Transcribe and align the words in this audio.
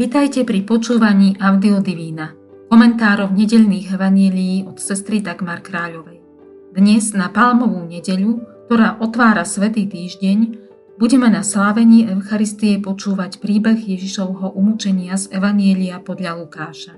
Vitajte 0.00 0.48
pri 0.48 0.64
počúvaní 0.64 1.36
Audiodivína, 1.36 2.32
komentárov 2.72 3.36
nedelných 3.36 4.00
evanílií 4.00 4.64
od 4.64 4.80
sestry 4.80 5.20
Dagmar 5.20 5.60
Kráľovej. 5.60 6.24
Dnes 6.72 7.12
na 7.12 7.28
Palmovú 7.28 7.84
nedeľu, 7.84 8.40
ktorá 8.64 8.96
otvára 8.96 9.44
Svetý 9.44 9.84
týždeň, 9.84 10.56
budeme 10.96 11.28
na 11.28 11.44
slávení 11.44 12.08
Eucharistie 12.08 12.80
počúvať 12.80 13.44
príbeh 13.44 13.76
Ježišovho 13.76 14.56
umúčenia 14.56 15.20
z 15.20 15.36
Evanielia 15.36 16.00
podľa 16.00 16.48
Lukáša. 16.48 16.96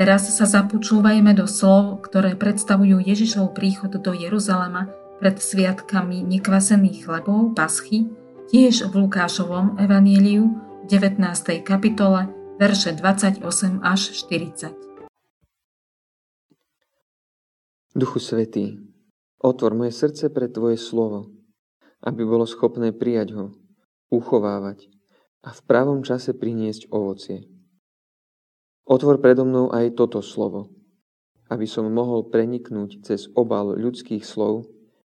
Teraz 0.00 0.32
sa 0.32 0.48
započúvajme 0.48 1.36
do 1.36 1.44
slov, 1.44 2.00
ktoré 2.08 2.32
predstavujú 2.32 3.04
Ježišov 3.04 3.52
príchod 3.52 3.92
do 3.92 4.12
Jeruzalema 4.16 4.88
pred 5.20 5.36
sviatkami 5.36 6.24
nekvasených 6.24 7.12
chlebov, 7.12 7.52
paschy, 7.52 8.08
tiež 8.48 8.88
v 8.88 9.04
Lukášovom 9.04 9.76
Evaníliu 9.76 10.48
v 10.56 10.84
19. 10.88 11.20
kapitole 11.60 12.37
verše 12.58 12.90
28 12.90 13.86
až 13.86 14.00
40. 14.18 14.74
Duchu 17.94 18.18
Svetý, 18.18 18.82
otvor 19.38 19.78
moje 19.78 19.94
srdce 19.94 20.26
pre 20.26 20.50
Tvoje 20.50 20.74
slovo, 20.74 21.30
aby 22.02 22.26
bolo 22.26 22.50
schopné 22.50 22.90
prijať 22.90 23.38
ho, 23.38 23.46
uchovávať 24.10 24.90
a 25.46 25.54
v 25.54 25.60
pravom 25.70 26.02
čase 26.02 26.34
priniesť 26.34 26.90
ovocie. 26.90 27.46
Otvor 28.90 29.22
predo 29.22 29.46
mnou 29.46 29.70
aj 29.70 29.94
toto 29.94 30.18
slovo, 30.18 30.74
aby 31.54 31.70
som 31.70 31.86
mohol 31.86 32.26
preniknúť 32.26 33.06
cez 33.06 33.30
obal 33.38 33.78
ľudských 33.78 34.26
slov 34.26 34.66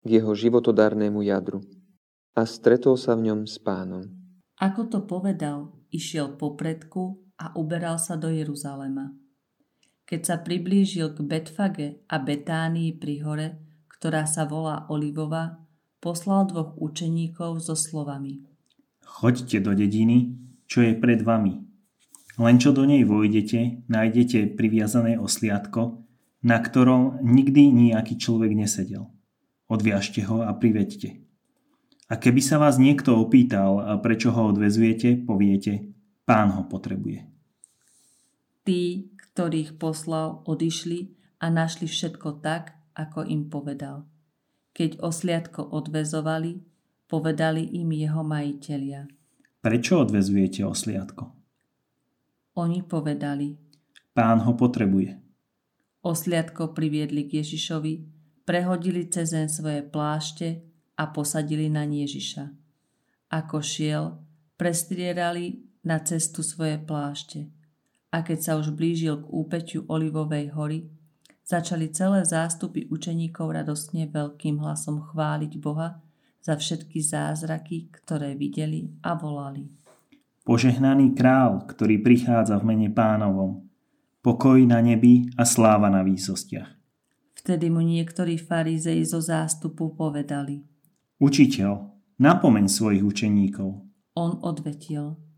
k 0.04 0.20
jeho 0.20 0.36
životodarnému 0.36 1.24
jadru 1.24 1.64
a 2.36 2.44
stretol 2.44 3.00
sa 3.00 3.16
v 3.16 3.32
ňom 3.32 3.48
s 3.48 3.56
pánom. 3.64 4.04
Ako 4.60 4.92
to 4.92 5.08
povedal, 5.08 5.72
išiel 5.88 6.36
popredku 6.36 7.29
a 7.40 7.56
uberal 7.56 7.96
sa 7.96 8.20
do 8.20 8.28
Jeruzalema. 8.28 9.16
Keď 10.04 10.22
sa 10.22 10.36
priblížil 10.44 11.16
k 11.16 11.20
Betfage 11.24 11.90
a 12.12 12.20
Betánii 12.20 13.00
pri 13.00 13.16
hore, 13.24 13.48
ktorá 13.88 14.28
sa 14.28 14.44
volá 14.44 14.84
Olivova, 14.92 15.64
poslal 16.04 16.52
dvoch 16.52 16.76
učeníkov 16.76 17.64
so 17.64 17.80
slovami. 17.80 18.44
Choďte 19.06 19.64
do 19.64 19.72
dediny, 19.72 20.36
čo 20.68 20.84
je 20.84 20.94
pred 21.00 21.24
vami. 21.24 21.64
Len 22.40 22.56
čo 22.56 22.72
do 22.72 22.88
nej 22.88 23.04
vojdete, 23.04 23.84
nájdete 23.92 24.56
priviazané 24.56 25.20
osliadko, 25.20 26.08
na 26.40 26.58
ktorom 26.64 27.20
nikdy 27.20 27.68
nejaký 27.68 28.16
človek 28.16 28.56
nesedel. 28.56 29.12
Odviažte 29.68 30.24
ho 30.24 30.48
a 30.48 30.56
privedte. 30.56 31.20
A 32.08 32.16
keby 32.16 32.42
sa 32.42 32.58
vás 32.58 32.80
niekto 32.80 33.20
opýtal, 33.20 34.00
prečo 34.02 34.32
ho 34.32 34.50
odvezujete, 34.50 35.28
poviete, 35.28 35.89
pán 36.30 36.54
ho 36.54 36.70
potrebuje. 36.70 37.26
Tí, 38.62 39.10
ktorých 39.34 39.82
poslal, 39.82 40.46
odišli 40.46 41.10
a 41.42 41.50
našli 41.50 41.90
všetko 41.90 42.46
tak, 42.46 42.78
ako 42.94 43.26
im 43.26 43.50
povedal. 43.50 44.06
Keď 44.78 45.02
osliadko 45.02 45.74
odvezovali, 45.74 46.62
povedali 47.10 47.66
im 47.82 47.90
jeho 47.90 48.22
majiteľia. 48.22 49.10
Prečo 49.66 50.06
odvezujete 50.06 50.62
osliadko? 50.62 51.34
Oni 52.62 52.86
povedali. 52.86 53.58
Pán 54.14 54.46
ho 54.46 54.54
potrebuje. 54.54 55.18
Osliadko 56.06 56.78
priviedli 56.78 57.26
k 57.26 57.42
Ježišovi, 57.42 57.94
prehodili 58.46 59.10
cez 59.10 59.34
svoje 59.50 59.82
plášte 59.82 60.62
a 60.94 61.10
posadili 61.10 61.74
na 61.74 61.90
Ježiša. 61.90 62.46
Ako 63.34 63.66
šiel, 63.66 64.22
prestrierali 64.56 65.69
na 65.84 66.00
cestu 66.04 66.44
svoje 66.44 66.78
plášte 66.78 67.48
a 68.10 68.26
keď 68.26 68.40
sa 68.42 68.54
už 68.58 68.74
blížil 68.74 69.22
k 69.22 69.30
úpeťu 69.30 69.86
Olivovej 69.86 70.54
hory, 70.58 70.90
začali 71.46 71.94
celé 71.94 72.26
zástupy 72.26 72.90
učeníkov 72.90 73.54
radostne 73.54 74.10
veľkým 74.10 74.62
hlasom 74.62 75.02
chváliť 75.14 75.54
Boha 75.62 76.02
za 76.42 76.58
všetky 76.58 77.02
zázraky, 77.02 77.94
ktoré 77.94 78.34
videli 78.34 78.90
a 79.06 79.14
volali. 79.14 79.70
Požehnaný 80.42 81.14
král, 81.14 81.62
ktorý 81.70 82.02
prichádza 82.02 82.58
v 82.58 82.74
mene 82.74 82.90
pánovom, 82.90 83.70
pokoj 84.26 84.58
na 84.66 84.82
nebi 84.82 85.30
a 85.38 85.46
sláva 85.46 85.94
na 85.94 86.02
výsostiach. 86.02 86.80
Vtedy 87.38 87.70
mu 87.70 87.86
niektorí 87.86 88.42
farizei 88.42 89.06
zo 89.06 89.22
zástupu 89.22 89.94
povedali. 89.94 90.66
Učiteľ, 91.22 91.72
napomeň 92.18 92.66
svojich 92.66 93.04
učeníkov. 93.06 93.70
On 94.18 94.32
odvetil. 94.42 95.29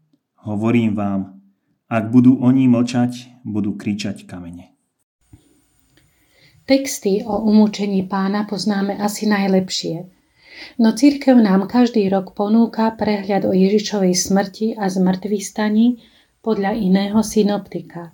Hovorím 0.42 0.98
vám, 0.98 1.38
ak 1.86 2.10
budú 2.10 2.42
oni 2.42 2.66
mlčať, 2.66 3.44
budú 3.46 3.78
kričať 3.78 4.26
kamene. 4.26 4.74
Texty 6.66 7.22
o 7.22 7.46
umúčení 7.46 8.08
pána 8.10 8.50
poznáme 8.50 8.98
asi 8.98 9.30
najlepšie. 9.30 10.08
No 10.82 10.98
církev 10.98 11.38
nám 11.38 11.70
každý 11.70 12.10
rok 12.10 12.34
ponúka 12.34 12.90
prehľad 12.96 13.50
o 13.50 13.54
Ježišovej 13.54 14.14
smrti 14.18 14.68
a 14.78 14.90
zmrtvých 14.90 15.46
staní 15.46 16.02
podľa 16.42 16.74
iného 16.74 17.20
synoptika. 17.22 18.14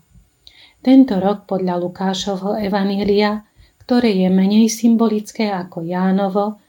Tento 0.83 1.19
rok 1.19 1.47
podľa 1.47 1.79
Lukášovho 1.79 2.59
Evanília, 2.59 3.43
ktoré 3.83 4.15
je 4.15 4.29
menej 4.31 4.67
symbolické 4.67 5.47
ako 5.47 5.83
Jánovo 5.83 6.59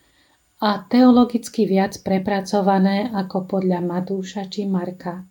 a 0.63 0.71
teologicky 0.87 1.67
viac 1.67 1.99
prepracované 2.03 3.11
ako 3.11 3.47
podľa 3.47 3.83
Matúša 3.83 4.47
či 4.51 4.67
Marka. 4.67 5.27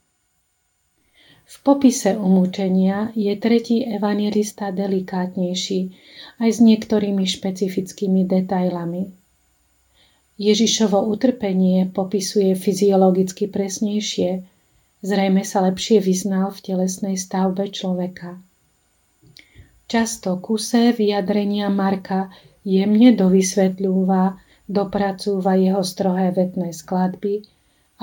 V 1.48 1.56
popise 1.64 2.12
umúčenia 2.20 3.16
je 3.16 3.32
tretí 3.40 3.80
evangelista 3.88 4.68
delikátnejší 4.76 5.80
aj 6.44 6.50
s 6.52 6.60
niektorými 6.60 7.24
špecifickými 7.24 8.28
detailami. 8.28 9.08
Ježišovo 10.36 11.08
utrpenie 11.08 11.88
popisuje 11.88 12.52
fyziologicky 12.52 13.48
presnejšie, 13.48 14.44
zrejme 15.00 15.48
sa 15.48 15.64
lepšie 15.64 16.04
vyznal 16.04 16.52
v 16.52 16.60
telesnej 16.68 17.16
stavbe 17.16 17.72
človeka. 17.72 18.44
Často 19.88 20.44
kusé 20.44 20.92
vyjadrenia 20.92 21.72
Marka 21.72 22.28
jemne 22.68 23.16
dovysvetľúva, 23.16 24.36
dopracúva 24.68 25.56
jeho 25.56 25.80
strohé 25.80 26.36
vetné 26.36 26.76
skladby, 26.76 27.40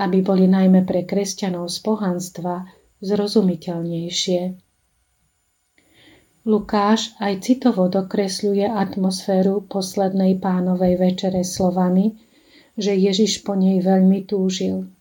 aby 0.01 0.19
boli 0.25 0.49
najmä 0.49 0.89
pre 0.89 1.05
kresťanov 1.05 1.69
z 1.69 1.77
pohanstva 1.85 2.84
zrozumiteľnejšie. 3.01 4.41
Lukáš 6.45 7.17
aj 7.25 7.41
citovo 7.41 7.89
dokresľuje 7.89 8.69
atmosféru 8.69 9.65
poslednej 9.65 10.37
pánovej 10.37 11.01
večere 11.01 11.41
slovami, 11.41 12.21
že 12.77 12.93
Ježiš 12.93 13.41
po 13.41 13.57
nej 13.57 13.81
veľmi 13.81 14.29
túžil. 14.29 14.93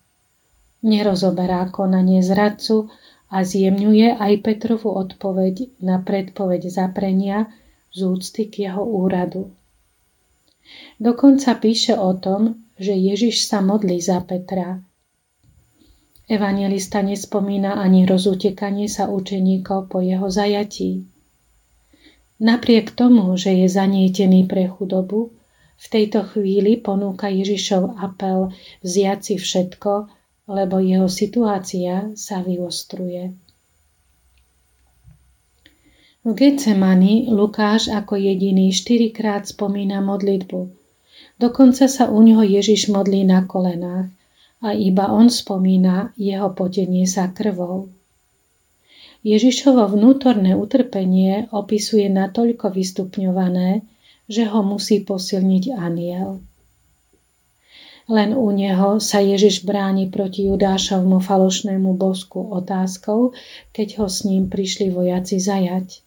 Nerozoberá 0.83 1.67
konanie 1.67 2.23
zradcu 2.23 2.87
a 3.27 3.43
zjemňuje 3.43 4.15
aj 4.15 4.33
Petrovu 4.39 4.95
odpoveď 4.95 5.83
na 5.83 5.99
predpoveď 5.99 6.71
zaprenia 6.71 7.51
z 7.91 7.99
úcty 8.07 8.47
k 8.47 8.71
jeho 8.71 8.83
úradu. 8.85 9.51
Dokonca 10.95 11.59
píše 11.59 11.99
o 11.99 12.15
tom, 12.15 12.63
že 12.79 12.95
Ježiš 12.95 13.51
sa 13.51 13.59
modlí 13.59 13.99
za 13.99 14.23
Petra, 14.23 14.79
Evangelista 16.23 17.03
nespomína 17.03 17.75
ani 17.83 18.07
rozutekanie 18.07 18.87
sa 18.87 19.11
učeníkov 19.11 19.91
po 19.91 19.99
jeho 19.99 20.31
zajatí. 20.31 21.03
Napriek 22.39 22.95
tomu, 22.95 23.35
že 23.35 23.51
je 23.51 23.67
zanietený 23.67 24.47
pre 24.47 24.71
chudobu, 24.71 25.35
v 25.75 25.85
tejto 25.91 26.23
chvíli 26.23 26.79
ponúka 26.79 27.27
Ježišov 27.27 27.99
apel 27.99 28.55
vziať 28.87 29.19
si 29.19 29.35
všetko, 29.35 29.93
lebo 30.47 30.79
jeho 30.79 31.11
situácia 31.11 32.15
sa 32.15 32.39
vyostruje. 32.39 33.35
V 36.23 36.31
Getsemani 36.31 37.27
Lukáš 37.35 37.91
ako 37.91 38.15
jediný 38.15 38.71
štyrikrát 38.71 39.43
spomína 39.43 39.99
modlitbu. 39.99 40.71
Dokonca 41.35 41.91
sa 41.91 42.07
u 42.07 42.23
neho 42.23 42.47
Ježiš 42.47 42.87
modlí 42.87 43.27
na 43.27 43.43
kolenách– 43.43 44.07
a 44.63 44.71
iba 44.71 45.11
on 45.11 45.27
spomína 45.27 46.15
jeho 46.15 46.55
potenie 46.55 47.03
sa 47.03 47.27
krvou. 47.35 47.91
Ježišovo 49.23 49.87
vnútorné 49.91 50.55
utrpenie 50.55 51.51
opisuje 51.51 52.07
natoľko 52.07 52.71
vystupňované, 52.71 53.83
že 54.27 54.47
ho 54.47 54.63
musí 54.63 55.03
posilniť 55.03 55.63
aniel. 55.75 56.43
Len 58.11 58.35
u 58.35 58.51
neho 58.51 58.99
sa 58.99 59.23
Ježiš 59.23 59.63
bráni 59.63 60.11
proti 60.11 60.51
Judášovmu 60.51 61.23
falošnému 61.23 61.95
bosku 61.95 62.51
otázkou, 62.51 63.31
keď 63.71 64.03
ho 64.03 64.07
s 64.11 64.27
ním 64.27 64.51
prišli 64.51 64.91
vojaci 64.91 65.39
zajať. 65.39 66.03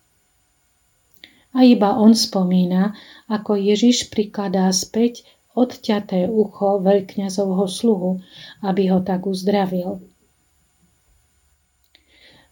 A 1.56 1.64
iba 1.64 1.97
on 1.97 2.12
spomína, 2.12 2.93
ako 3.32 3.56
Ježiš 3.56 4.12
prikladá 4.12 4.69
späť 4.76 5.25
odťaté 5.56 6.29
ucho 6.29 6.85
veľkňazovho 6.85 7.64
sluhu, 7.64 8.20
aby 8.61 8.93
ho 8.93 9.00
tak 9.00 9.25
uzdravil. 9.25 10.05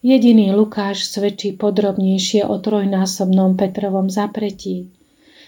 Jediný 0.05 0.53
Lukáš 0.53 1.09
svedčí 1.09 1.57
podrobnejšie 1.57 2.45
o 2.45 2.61
trojnásobnom 2.61 3.57
Petrovom 3.57 4.13
zapretí, 4.13 4.93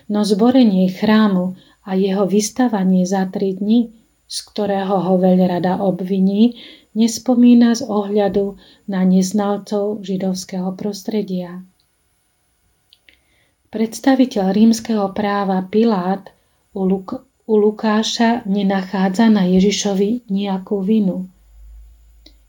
no 0.08 0.24
zborenie 0.24 0.88
chrámu 0.88 1.56
a 1.84 1.92
jeho 1.92 2.24
vystavanie 2.24 3.04
za 3.04 3.28
tri 3.28 3.52
dni, 3.52 3.92
z 4.24 4.38
ktorého 4.48 4.96
ho 4.96 5.14
veľrada 5.20 5.80
obviní, 5.84 6.56
nespomína 6.96 7.76
z 7.76 7.84
ohľadu 7.84 8.56
na 8.88 9.04
neznalcov 9.04 10.00
židovského 10.00 10.72
prostredia. 10.72 11.60
Predstaviteľ 13.68 14.44
rímskeho 14.56 15.12
práva 15.12 15.60
Pilát 15.68 16.32
u, 16.72 16.88
u 17.46 17.54
Lukáša 17.54 18.42
nenachádza 18.42 19.30
na 19.30 19.46
Ježišovi 19.46 20.26
nejakú 20.26 20.82
vinu. 20.82 21.30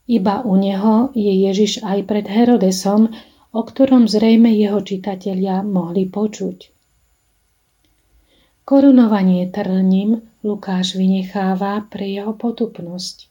Iba 0.09 0.41
u 0.41 0.57
neho 0.57 1.13
je 1.13 1.33
Ježiš 1.45 1.85
aj 1.85 2.09
pred 2.09 2.25
Herodesom, 2.25 3.13
o 3.53 3.61
ktorom 3.61 4.09
zrejme 4.09 4.49
jeho 4.57 4.81
čitatelia 4.81 5.61
mohli 5.61 6.09
počuť. 6.09 6.73
Korunovanie 8.67 9.47
trním 9.53 10.19
Lukáš 10.43 10.97
vynecháva 10.97 11.87
pre 11.87 12.09
jeho 12.09 12.35
potupnosť. 12.35 13.29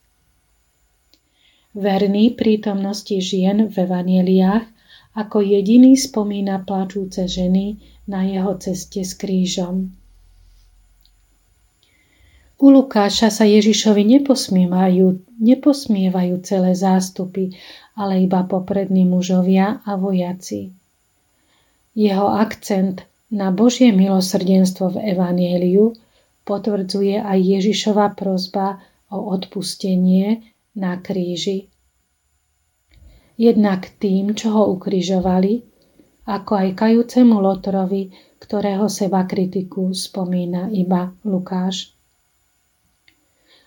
Verný 1.77 2.33
prítomnosti 2.33 3.21
žien 3.21 3.69
v 3.69 3.75
evaneliách 3.85 4.65
ako 5.17 5.45
jediný 5.45 5.93
spomína 5.97 6.65
plačúce 6.65 7.29
ženy 7.29 7.77
na 8.09 8.25
jeho 8.25 8.57
ceste 8.57 9.05
s 9.05 9.13
krížom. 9.13 10.06
U 12.57 12.73
Lukáša 12.73 13.29
sa 13.29 13.45
Ježišovi 13.45 14.17
neposmievajú, 14.17 15.37
neposmievajú 15.37 16.41
celé 16.41 16.73
zástupy, 16.73 17.53
ale 17.93 18.25
iba 18.25 18.49
poprední 18.49 19.05
mužovia 19.05 19.85
a 19.85 20.01
vojaci. 20.01 20.73
Jeho 21.93 22.29
akcent 22.33 23.05
na 23.29 23.53
Božie 23.53 23.93
milosrdenstvo 23.93 24.97
v 24.97 25.17
Evanieliu 25.17 25.97
potvrdzuje 26.49 27.21
aj 27.21 27.39
Ježišova 27.41 28.17
prozba 28.17 28.81
o 29.13 29.33
odpustenie 29.37 30.41
na 30.77 30.97
kríži. 31.01 31.69
Jednak 33.37 33.93
tým, 34.01 34.33
čo 34.33 34.57
ho 34.57 34.63
ukrižovali, 34.77 35.61
ako 36.25 36.53
aj 36.57 36.69
kajúcemu 36.73 37.37
Lotrovi, 37.37 38.09
ktorého 38.41 38.89
seba 38.89 39.29
kritiku 39.29 39.93
spomína 39.93 40.73
iba 40.73 41.13
Lukáš. 41.25 41.96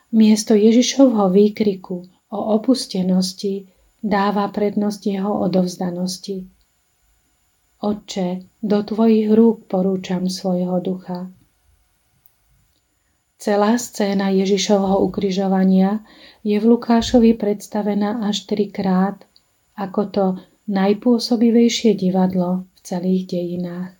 Miesto 0.10 0.58
Ježišovho 0.58 1.30
výkriku 1.30 2.02
o 2.34 2.40
opustenosti 2.58 3.70
dáva 4.02 4.50
prednosť 4.50 5.02
jeho 5.06 5.34
odovzdanosti. 5.46 6.50
Otče, 7.80 8.28
do 8.60 8.80
tvojich 8.84 9.30
rúk 9.32 9.70
porúčam 9.70 10.28
svojho 10.28 10.82
ducha. 10.82 11.30
Celá 13.40 13.80
scéna 13.80 14.36
Ježišovho 14.36 15.00
ukrižovania 15.00 16.04
je 16.44 16.60
v 16.60 16.66
Lukášovi 16.76 17.40
predstavená 17.40 18.28
až 18.28 18.44
trikrát 18.44 19.24
ako 19.80 20.02
to 20.12 20.26
najpôsobivejšie 20.68 21.96
divadlo 21.96 22.68
v 22.76 22.80
celých 22.84 23.24
dejinách. 23.32 23.99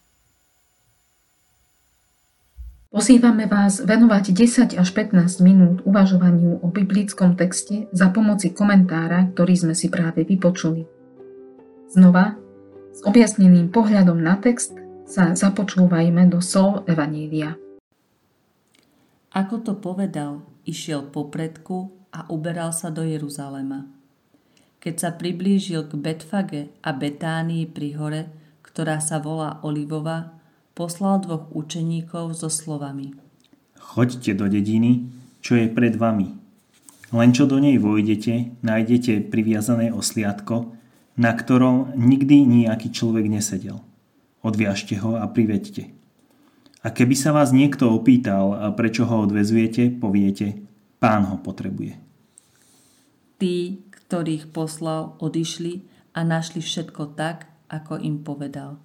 Pozývame 2.90 3.46
vás 3.46 3.86
venovať 3.86 4.34
10 4.34 4.82
až 4.82 4.90
15 4.98 5.46
minút 5.46 5.86
uvažovaniu 5.86 6.58
o 6.66 6.68
biblickom 6.74 7.38
texte 7.38 7.86
za 7.94 8.10
pomoci 8.10 8.50
komentára, 8.50 9.30
ktorý 9.30 9.54
sme 9.54 9.78
si 9.78 9.94
práve 9.94 10.26
vypočuli. 10.26 10.90
Znova, 11.94 12.34
s 12.90 13.06
objasneným 13.06 13.70
pohľadom 13.70 14.18
na 14.18 14.42
text 14.42 14.74
sa 15.06 15.38
započúvajme 15.38 16.34
do 16.34 16.42
slov 16.42 16.90
Evanília. 16.90 17.62
Ako 19.38 19.62
to 19.62 19.78
povedal, 19.78 20.42
išiel 20.66 21.06
popredku 21.14 21.94
a 22.10 22.26
uberal 22.34 22.74
sa 22.74 22.90
do 22.90 23.06
Jeruzalema. 23.06 23.86
Keď 24.82 24.96
sa 24.98 25.14
priblížil 25.14 25.86
k 25.86 25.94
Betfage 25.94 26.74
a 26.82 26.90
Betánii 26.90 27.70
pri 27.70 27.90
hore, 28.02 28.22
ktorá 28.66 28.98
sa 28.98 29.22
volá 29.22 29.62
Olivova, 29.62 30.39
poslal 30.80 31.20
dvoch 31.20 31.52
učeníkov 31.52 32.40
so 32.40 32.48
slovami. 32.48 33.12
Choďte 33.76 34.32
do 34.32 34.48
dediny, 34.48 35.12
čo 35.44 35.60
je 35.60 35.68
pred 35.68 36.00
vami. 36.00 36.40
Len 37.12 37.30
čo 37.36 37.44
do 37.44 37.60
nej 37.60 37.76
vojdete, 37.76 38.64
nájdete 38.64 39.28
priviazané 39.28 39.92
osliadko, 39.92 40.72
na 41.20 41.36
ktorom 41.36 42.00
nikdy 42.00 42.48
nejaký 42.48 42.96
človek 42.96 43.28
nesedel. 43.28 43.84
Odviažte 44.40 44.96
ho 45.04 45.20
a 45.20 45.28
privedte. 45.28 45.92
A 46.80 46.96
keby 46.96 47.12
sa 47.12 47.36
vás 47.36 47.52
niekto 47.52 47.92
opýtal, 47.92 48.72
prečo 48.80 49.04
ho 49.04 49.28
odvezujete, 49.28 50.00
poviete, 50.00 50.64
pán 51.04 51.28
ho 51.28 51.36
potrebuje. 51.36 52.00
Tí, 53.36 53.84
ktorých 53.92 54.56
poslal, 54.56 55.20
odišli 55.20 55.84
a 56.16 56.24
našli 56.24 56.64
všetko 56.64 57.20
tak, 57.20 57.52
ako 57.68 58.00
im 58.00 58.24
povedal. 58.24 58.80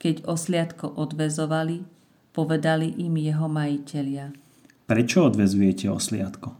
Keď 0.00 0.24
osliadko 0.24 0.96
odvezovali, 0.96 1.84
povedali 2.32 2.88
im 3.04 3.20
jeho 3.20 3.52
majitelia. 3.52 4.32
Prečo 4.88 5.28
odvezujete 5.28 5.92
osliadko? 5.92 6.56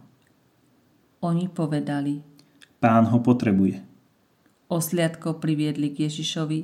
Oni 1.25 1.49
povedali. 1.49 2.21
Pán 2.77 3.09
ho 3.09 3.17
potrebuje. 3.17 3.81
Osliadko 4.69 5.41
priviedli 5.41 5.89
k 5.89 6.05
Ježišovi, 6.05 6.59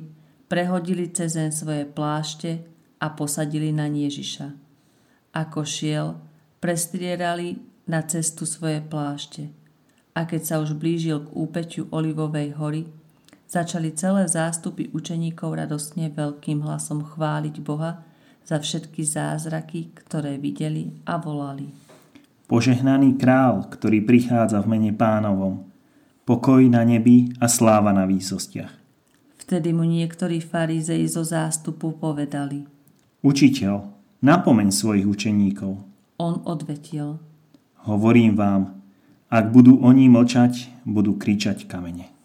prehodili 0.46 1.10
cez 1.10 1.34
zem 1.34 1.50
svoje 1.50 1.82
plášte 1.82 2.62
a 3.02 3.10
posadili 3.10 3.74
na 3.74 3.90
Ježiša. 3.90 4.54
Ako 5.34 5.66
šiel, 5.66 6.14
prestrierali 6.62 7.58
na 7.90 8.06
cestu 8.06 8.46
svoje 8.46 8.80
plášte. 8.86 9.50
A 10.14 10.30
keď 10.30 10.42
sa 10.46 10.54
už 10.62 10.78
blížil 10.78 11.26
k 11.26 11.28
úpeťu 11.34 11.90
Olivovej 11.90 12.54
hory, 12.54 12.82
začali 13.48 13.96
celé 13.96 14.28
zástupy 14.28 14.92
učeníkov 14.92 15.56
radostne 15.56 16.12
veľkým 16.12 16.62
hlasom 16.62 17.00
chváliť 17.02 17.56
Boha 17.64 18.04
za 18.44 18.60
všetky 18.60 19.00
zázraky, 19.04 19.96
ktoré 19.96 20.36
videli 20.36 20.92
a 21.08 21.16
volali. 21.16 21.72
Požehnaný 22.48 23.20
král, 23.20 23.68
ktorý 23.68 24.04
prichádza 24.04 24.64
v 24.64 24.76
mene 24.76 24.92
pánovom, 24.96 25.68
pokoj 26.24 26.64
na 26.64 26.84
nebi 26.84 27.32
a 27.40 27.48
sláva 27.48 27.92
na 27.92 28.08
výsostiach. 28.08 28.72
Vtedy 29.36 29.72
mu 29.72 29.84
niektorí 29.84 30.44
farizei 30.44 31.08
zo 31.08 31.24
zástupu 31.24 31.96
povedali. 31.96 32.68
Učiteľ, 33.24 33.84
napomeň 34.20 34.68
svojich 34.72 35.08
učeníkov. 35.08 35.72
On 36.20 36.34
odvetil. 36.44 37.20
Hovorím 37.84 38.36
vám, 38.36 38.80
ak 39.28 39.52
budú 39.52 39.80
oni 39.84 40.08
mlčať, 40.08 40.68
budú 40.88 41.16
kričať 41.20 41.68
kamene. 41.68 42.17